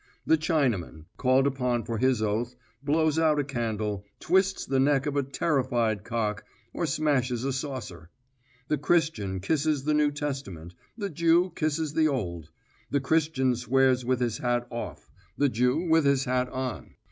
The 0.25 0.35
Chinaman, 0.35 1.05
called 1.15 1.45
upon 1.45 1.83
for 1.83 1.99
his 1.99 2.23
oath, 2.23 2.55
blows 2.81 3.19
out 3.19 3.37
a 3.37 3.43
candle, 3.43 4.03
twists 4.19 4.65
the 4.65 4.79
neck 4.79 5.05
of 5.05 5.15
a 5.15 5.21
terrified 5.21 6.03
cock, 6.03 6.43
or 6.73 6.87
smashes 6.87 7.43
a 7.43 7.53
saucer. 7.53 8.09
The 8.67 8.79
Christian 8.79 9.39
kisses 9.41 9.83
the 9.83 9.93
New 9.93 10.09
Testament; 10.09 10.73
the 10.97 11.11
Jew 11.11 11.51
kisses 11.55 11.93
the 11.93 12.07
Old. 12.07 12.49
The 12.89 12.99
Christian 12.99 13.55
swears 13.55 14.03
with 14.03 14.21
his 14.21 14.39
hat 14.39 14.65
off; 14.71 15.11
the 15.37 15.49
Jew 15.49 15.85
with 15.87 16.05
his 16.05 16.25
hat 16.25 16.49
on. 16.49 16.95